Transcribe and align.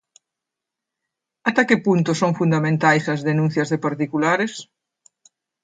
Até 1.49 1.61
que 1.69 1.81
punto 1.87 2.11
son 2.21 2.31
fundamentais 2.39 3.03
as 3.13 3.21
denuncias 3.29 3.67
de 3.73 3.81
particulares? 3.85 4.53